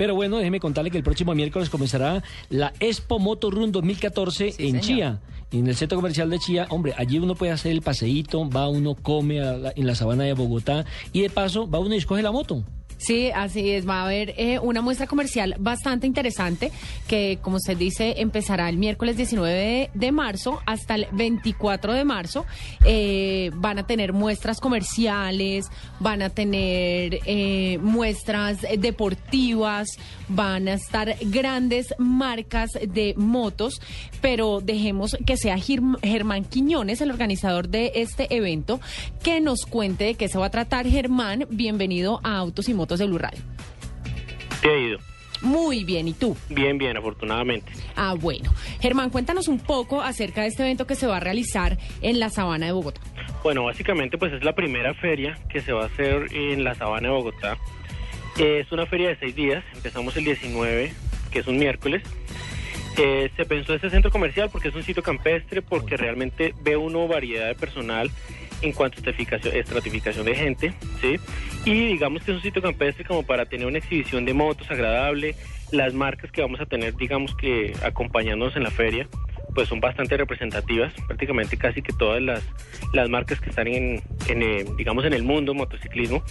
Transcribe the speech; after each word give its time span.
Pero 0.00 0.14
bueno, 0.14 0.38
déjeme 0.38 0.60
contarle 0.60 0.90
que 0.90 0.96
el 0.96 1.02
próximo 1.04 1.34
miércoles 1.34 1.68
comenzará 1.68 2.22
la 2.48 2.72
Expo 2.80 3.18
Moto 3.18 3.50
Run 3.50 3.70
2014 3.70 4.54
en 4.56 4.80
Chía. 4.80 5.18
En 5.52 5.66
el 5.66 5.76
centro 5.76 5.98
comercial 5.98 6.30
de 6.30 6.38
Chía, 6.38 6.66
hombre, 6.70 6.94
allí 6.96 7.18
uno 7.18 7.34
puede 7.34 7.52
hacer 7.52 7.72
el 7.72 7.82
paseíto, 7.82 8.48
va 8.48 8.66
uno, 8.66 8.94
come 8.94 9.40
la- 9.40 9.74
en 9.76 9.86
la 9.86 9.94
sabana 9.94 10.24
de 10.24 10.32
Bogotá 10.32 10.86
y 11.12 11.20
de 11.20 11.28
paso 11.28 11.68
va 11.68 11.80
uno 11.80 11.94
y 11.94 11.98
escoge 11.98 12.22
la 12.22 12.32
moto. 12.32 12.64
Sí, 13.00 13.30
así 13.34 13.70
es. 13.70 13.88
Va 13.88 14.02
a 14.02 14.04
haber 14.04 14.34
eh, 14.36 14.58
una 14.58 14.82
muestra 14.82 15.06
comercial 15.06 15.54
bastante 15.58 16.06
interesante 16.06 16.70
que, 17.08 17.38
como 17.40 17.56
usted 17.56 17.76
dice, 17.76 18.16
empezará 18.18 18.68
el 18.68 18.76
miércoles 18.76 19.16
19 19.16 19.90
de, 19.94 20.12
marzo 20.12 20.60
hasta 20.66 20.96
el 20.96 21.06
24 21.12 21.94
de 21.94 22.04
marzo. 22.04 22.44
Eh, 22.84 23.52
van 23.54 23.78
a 23.78 23.86
tener 23.86 24.12
muestras 24.12 24.60
comerciales, 24.60 25.70
van 25.98 26.20
a 26.20 26.28
tener 26.28 27.20
eh, 27.24 27.78
muestras 27.80 28.58
deportivas, 28.78 29.88
van 30.28 30.68
a 30.68 30.74
estar 30.74 31.16
grandes 31.22 31.94
marcas 31.96 32.70
de 32.86 33.14
motos, 33.16 33.80
pero 34.20 34.60
dejemos 34.60 35.16
que 35.24 35.38
sea 35.38 35.56
Germán 35.56 36.44
Quiñones, 36.44 37.00
el 37.00 37.10
organizador 37.10 37.68
de 37.68 37.92
este 37.94 38.34
evento, 38.36 38.78
que 39.22 39.40
nos 39.40 39.64
cuente 39.64 40.04
de 40.04 40.14
qué 40.16 40.28
se 40.28 40.38
va 40.38 40.46
a 40.46 40.50
tratar. 40.50 40.86
Germán, 40.86 41.46
bienvenido 41.48 42.20
a 42.22 42.36
Autos 42.36 42.68
y 42.68 42.74
Motos 42.74 42.89
de 42.98 43.06
Blue 43.06 43.18
Radio. 43.18 43.40
Te 44.60 44.68
ha 44.68 44.78
ido. 44.78 44.98
Muy 45.42 45.84
bien, 45.84 46.06
¿y 46.08 46.12
tú? 46.12 46.36
Bien, 46.50 46.76
bien, 46.76 46.96
afortunadamente. 46.96 47.72
Ah, 47.96 48.14
bueno. 48.18 48.52
Germán, 48.80 49.08
cuéntanos 49.08 49.48
un 49.48 49.58
poco 49.58 50.02
acerca 50.02 50.42
de 50.42 50.48
este 50.48 50.62
evento 50.62 50.86
que 50.86 50.94
se 50.94 51.06
va 51.06 51.16
a 51.16 51.20
realizar 51.20 51.78
en 52.02 52.20
la 52.20 52.28
Sabana 52.28 52.66
de 52.66 52.72
Bogotá. 52.72 53.00
Bueno, 53.42 53.64
básicamente 53.64 54.18
pues 54.18 54.34
es 54.34 54.44
la 54.44 54.54
primera 54.54 54.92
feria 54.94 55.38
que 55.48 55.60
se 55.60 55.72
va 55.72 55.84
a 55.84 55.86
hacer 55.86 56.26
en 56.32 56.62
la 56.62 56.74
sabana 56.74 57.08
de 57.08 57.14
Bogotá. 57.14 57.56
Es 58.38 58.70
una 58.70 58.86
feria 58.86 59.08
de 59.08 59.16
seis 59.16 59.34
días, 59.34 59.64
empezamos 59.74 60.16
el 60.16 60.24
19, 60.24 60.92
que 61.30 61.38
es 61.38 61.46
un 61.46 61.58
miércoles. 61.58 62.02
Eh, 62.98 63.30
se 63.36 63.44
pensó 63.46 63.74
este 63.74 63.88
centro 63.88 64.10
comercial 64.10 64.50
porque 64.50 64.68
es 64.68 64.74
un 64.74 64.82
sitio 64.82 65.02
campestre, 65.02 65.62
porque 65.62 65.96
realmente 65.96 66.54
ve 66.62 66.76
uno 66.76 67.08
variedad 67.08 67.46
de 67.46 67.54
personal 67.54 68.10
en 68.62 68.72
cuanto 68.72 68.96
a 68.96 68.98
estratificación, 68.98 69.56
estratificación 69.56 70.26
de 70.26 70.34
gente, 70.34 70.74
¿sí? 71.00 71.16
Y 71.64 71.86
digamos 71.86 72.22
que 72.22 72.32
es 72.32 72.36
un 72.36 72.42
sitio 72.42 72.62
campestre 72.62 73.04
como 73.04 73.22
para 73.22 73.46
tener 73.46 73.66
una 73.66 73.78
exhibición 73.78 74.24
de 74.24 74.34
motos 74.34 74.70
agradable. 74.70 75.34
Las 75.72 75.94
marcas 75.94 76.32
que 76.32 76.42
vamos 76.42 76.60
a 76.60 76.66
tener, 76.66 76.96
digamos 76.96 77.34
que 77.36 77.72
acompañándonos 77.84 78.56
en 78.56 78.64
la 78.64 78.70
feria, 78.70 79.06
pues 79.54 79.68
son 79.68 79.80
bastante 79.80 80.16
representativas, 80.16 80.92
prácticamente 81.06 81.56
casi 81.56 81.82
que 81.82 81.92
todas 81.92 82.22
las, 82.22 82.42
las 82.92 83.08
marcas 83.08 83.40
que 83.40 83.50
están 83.50 83.68
en, 83.68 84.02
en, 84.28 84.42
eh, 84.42 84.64
digamos, 84.76 85.04
en 85.04 85.12
el 85.12 85.22
mundo 85.22 85.54
motociclismo. 85.54 86.22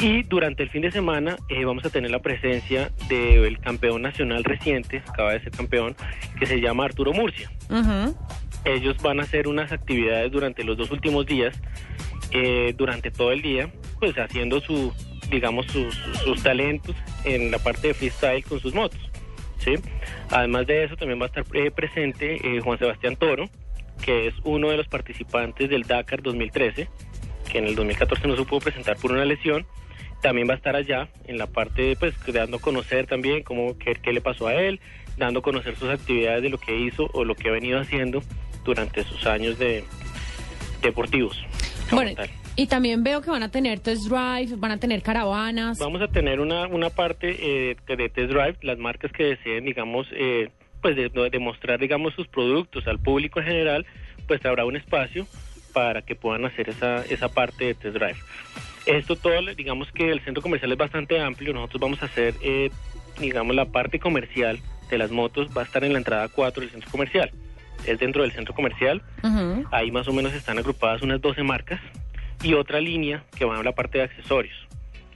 Y 0.00 0.22
durante 0.22 0.62
el 0.62 0.70
fin 0.70 0.82
de 0.82 0.90
semana 0.90 1.36
eh, 1.48 1.64
vamos 1.64 1.84
a 1.84 1.90
tener 1.90 2.10
la 2.10 2.20
presencia 2.20 2.90
del 3.08 3.58
campeón 3.60 4.02
nacional 4.02 4.44
reciente, 4.44 5.02
acaba 5.06 5.32
de 5.32 5.40
ser 5.40 5.52
campeón, 5.52 5.96
que 6.38 6.46
se 6.46 6.60
llama 6.60 6.84
Arturo 6.84 7.12
Murcia. 7.12 7.50
Ujú. 7.68 8.16
Ellos 8.64 8.96
van 9.02 9.20
a 9.20 9.24
hacer 9.24 9.48
unas 9.48 9.72
actividades 9.72 10.30
durante 10.30 10.62
los 10.62 10.76
dos 10.76 10.90
últimos 10.90 11.26
días, 11.26 11.60
eh, 12.30 12.74
durante 12.76 13.10
todo 13.10 13.32
el 13.32 13.42
día, 13.42 13.72
pues 13.98 14.16
haciendo 14.16 14.60
su, 14.60 14.92
digamos, 15.30 15.66
sus, 15.66 15.94
sus 16.24 16.42
talentos 16.42 16.94
en 17.24 17.50
la 17.50 17.58
parte 17.58 17.88
de 17.88 17.94
freestyle 17.94 18.44
con 18.44 18.60
sus 18.60 18.74
motos. 18.74 19.00
¿sí? 19.58 19.74
Además 20.30 20.66
de 20.66 20.84
eso, 20.84 20.96
también 20.96 21.20
va 21.20 21.24
a 21.24 21.28
estar 21.28 21.44
eh, 21.54 21.70
presente 21.70 22.36
eh, 22.56 22.60
Juan 22.60 22.78
Sebastián 22.78 23.16
Toro, 23.16 23.48
que 24.02 24.28
es 24.28 24.34
uno 24.44 24.70
de 24.70 24.76
los 24.76 24.88
participantes 24.88 25.68
del 25.68 25.82
Dakar 25.82 26.22
2013, 26.22 26.88
que 27.50 27.58
en 27.58 27.66
el 27.66 27.74
2014 27.74 28.28
no 28.28 28.36
se 28.36 28.44
pudo 28.44 28.60
presentar 28.60 28.96
por 28.96 29.12
una 29.12 29.24
lesión. 29.24 29.66
También 30.20 30.48
va 30.48 30.54
a 30.54 30.56
estar 30.56 30.76
allá 30.76 31.08
en 31.26 31.36
la 31.36 31.48
parte, 31.48 31.96
pues, 31.96 32.14
dando 32.32 32.58
a 32.58 32.60
conocer 32.60 33.06
también 33.06 33.42
cómo, 33.42 33.76
qué, 33.76 33.96
qué 33.96 34.12
le 34.12 34.20
pasó 34.20 34.46
a 34.46 34.54
él, 34.54 34.78
dando 35.16 35.40
a 35.40 35.42
conocer 35.42 35.74
sus 35.74 35.88
actividades 35.88 36.42
de 36.42 36.48
lo 36.48 36.58
que 36.58 36.78
hizo 36.78 37.10
o 37.12 37.24
lo 37.24 37.34
que 37.34 37.48
ha 37.48 37.52
venido 37.52 37.80
haciendo 37.80 38.22
durante 38.64 39.04
sus 39.04 39.26
años 39.26 39.58
de 39.58 39.84
deportivos. 40.82 41.42
Bueno, 41.90 42.12
y 42.54 42.66
también 42.66 43.02
veo 43.02 43.22
que 43.22 43.30
van 43.30 43.42
a 43.42 43.50
tener 43.50 43.80
test 43.80 44.04
drive, 44.08 44.56
van 44.56 44.72
a 44.72 44.76
tener 44.78 45.02
caravanas. 45.02 45.78
Vamos 45.78 46.02
a 46.02 46.08
tener 46.08 46.40
una, 46.40 46.66
una 46.66 46.90
parte 46.90 47.36
eh, 47.40 47.76
de 47.86 48.08
test 48.08 48.30
drive, 48.30 48.56
las 48.62 48.78
marcas 48.78 49.12
que 49.12 49.24
deseen, 49.24 49.64
digamos, 49.64 50.06
eh, 50.12 50.50
pues 50.80 50.96
de, 50.96 51.08
de 51.08 51.38
mostrar, 51.38 51.78
digamos, 51.78 52.14
sus 52.14 52.26
productos 52.28 52.86
al 52.86 52.98
público 52.98 53.40
en 53.40 53.46
general, 53.46 53.86
pues 54.26 54.44
habrá 54.44 54.64
un 54.64 54.76
espacio 54.76 55.26
para 55.72 56.02
que 56.02 56.14
puedan 56.14 56.44
hacer 56.44 56.68
esa, 56.68 57.04
esa 57.06 57.28
parte 57.28 57.66
de 57.66 57.74
test 57.74 57.94
drive. 57.94 58.18
Esto 58.84 59.16
todo, 59.16 59.40
digamos 59.54 59.90
que 59.92 60.10
el 60.10 60.20
centro 60.24 60.42
comercial 60.42 60.72
es 60.72 60.78
bastante 60.78 61.20
amplio, 61.20 61.52
nosotros 61.52 61.80
vamos 61.80 62.02
a 62.02 62.06
hacer, 62.06 62.34
eh, 62.42 62.70
digamos, 63.18 63.54
la 63.54 63.66
parte 63.66 63.98
comercial 63.98 64.58
de 64.90 64.98
las 64.98 65.10
motos 65.10 65.48
va 65.56 65.62
a 65.62 65.64
estar 65.64 65.84
en 65.84 65.92
la 65.92 65.98
entrada 65.98 66.28
4 66.28 66.60
del 66.60 66.70
centro 66.70 66.90
comercial. 66.90 67.30
Es 67.86 67.98
dentro 67.98 68.22
del 68.22 68.32
centro 68.32 68.54
comercial. 68.54 69.02
Ahí 69.70 69.90
más 69.90 70.08
o 70.08 70.12
menos 70.12 70.32
están 70.34 70.58
agrupadas 70.58 71.02
unas 71.02 71.20
12 71.20 71.42
marcas 71.42 71.80
y 72.42 72.54
otra 72.54 72.80
línea 72.80 73.24
que 73.36 73.44
va 73.44 73.58
a 73.58 73.62
la 73.62 73.72
parte 73.72 73.98
de 73.98 74.04
accesorios. 74.04 74.54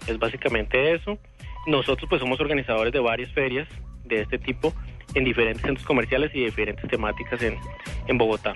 Es 0.06 0.18
básicamente 0.18 0.94
eso. 0.94 1.18
Nosotros 1.66 2.08
pues 2.08 2.20
somos 2.20 2.40
organizadores 2.40 2.92
de 2.92 3.00
varias 3.00 3.32
ferias 3.32 3.68
de 4.04 4.22
este 4.22 4.38
tipo 4.38 4.72
en 5.14 5.24
diferentes 5.24 5.62
centros 5.62 5.86
comerciales 5.86 6.30
y 6.34 6.44
diferentes 6.44 6.88
temáticas 6.88 7.42
en, 7.42 7.56
en 8.06 8.18
Bogotá. 8.18 8.54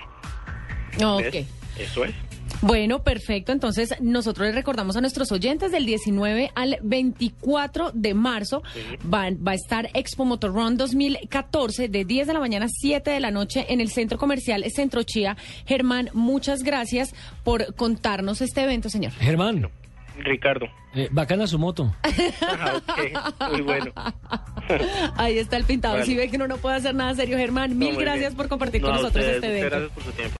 Ok. 1.03 1.21
¿Ves? 1.21 1.47
Eso 1.77 2.05
es. 2.05 2.13
Bueno, 2.61 3.03
perfecto. 3.03 3.51
Entonces, 3.51 3.95
nosotros 4.01 4.45
les 4.47 4.55
recordamos 4.55 4.95
a 4.95 5.01
nuestros 5.01 5.31
oyentes 5.31 5.71
del 5.71 5.85
19 5.85 6.51
al 6.55 6.77
24 6.83 7.91
de 7.93 8.13
marzo 8.13 8.61
va, 9.03 9.29
va 9.31 9.51
a 9.53 9.55
estar 9.55 9.89
Expo 9.93 10.25
Motor 10.25 10.53
Run 10.53 10.77
2014 10.77 11.87
de 11.89 12.05
10 12.05 12.27
de 12.27 12.33
la 12.33 12.39
mañana 12.39 12.65
a 12.67 12.69
7 12.69 13.09
de 13.09 13.19
la 13.19 13.31
noche 13.31 13.65
en 13.69 13.81
el 13.81 13.89
Centro 13.89 14.17
Comercial 14.17 14.63
Centro 14.71 15.03
Chía. 15.03 15.37
Germán, 15.65 16.09
muchas 16.13 16.61
gracias 16.63 17.13
por 17.43 17.73
contarnos 17.75 18.41
este 18.41 18.61
evento, 18.63 18.89
señor. 18.89 19.11
Germán, 19.13 19.67
Ricardo. 20.19 20.67
eh, 20.93 21.07
bacana 21.11 21.47
su 21.47 21.57
moto. 21.57 21.95
Ajá, 22.03 22.77
ok. 22.87 23.51
Muy 23.51 23.61
bueno. 23.61 23.91
Ahí 25.17 25.39
está 25.39 25.57
el 25.57 25.63
pintado. 25.63 25.95
Vale. 25.95 26.05
Si 26.05 26.15
ve 26.15 26.29
que 26.29 26.35
uno 26.35 26.47
no 26.47 26.57
puede 26.57 26.75
hacer 26.75 26.93
nada 26.93 27.15
serio, 27.15 27.37
Germán, 27.37 27.77
mil 27.77 27.93
No, 27.93 27.99
gracias 27.99 28.29
bien. 28.29 28.37
por 28.37 28.47
compartir 28.49 28.81
No, 28.81 28.87
con 28.89 28.97
nosotros 28.97 29.25
ustedes, 29.25 29.35
este 29.43 29.47
muchas 29.47 29.59
evento. 29.59 29.69
Gracias 29.77 29.91
por 29.93 30.03
su 30.03 30.11
tiempo. 30.11 30.37